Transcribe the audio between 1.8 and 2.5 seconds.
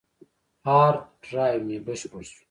بشپړ شو.